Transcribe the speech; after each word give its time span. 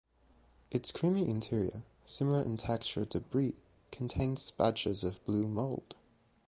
Its 0.71 0.91
creamy 0.91 1.29
interior, 1.29 1.83
similar 2.05 2.41
in 2.41 2.57
texture 2.57 3.05
to 3.05 3.19
Brie, 3.19 3.53
contains 3.91 4.49
patches 4.49 5.03
of 5.03 5.23
blue 5.25 5.47
mold. 5.47 5.93